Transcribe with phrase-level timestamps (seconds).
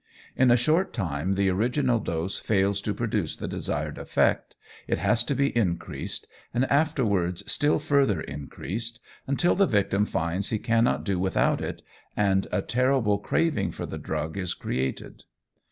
[0.35, 4.55] In a short time the original dose fails to produce the desired effect,
[4.87, 10.57] it has to be increased, and afterwards still further increased, until the victim finds he
[10.57, 11.83] cannot do without it,
[12.17, 15.25] and a terrible craving for the drug is created.